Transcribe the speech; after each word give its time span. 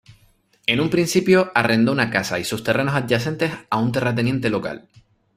En 0.65 0.79
un 0.81 0.89
principio, 0.89 1.51
arrendó 1.53 1.91
una 1.91 2.09
casa 2.09 2.39
y 2.39 2.43
sus 2.43 2.63
terrenos 2.63 2.95
adyacentes 2.95 3.51
a 3.69 3.77
un 3.77 3.91
terrateniente 3.91 4.49
local. 4.49 4.89